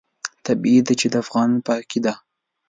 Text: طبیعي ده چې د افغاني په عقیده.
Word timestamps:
طبیعي 0.45 0.81
ده 0.87 0.93
چې 0.99 1.07
د 1.11 1.15
افغاني 1.23 1.57
په 1.65 1.71
عقیده. 1.79 2.13